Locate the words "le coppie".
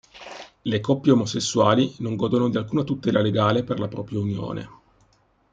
0.63-1.11